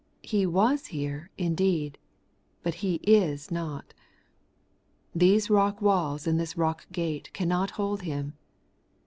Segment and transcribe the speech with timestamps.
[0.23, 1.99] He was here, indeed;
[2.63, 3.93] but He is not.
[5.13, 8.33] These rock walls and this rock gate cannot hold Him.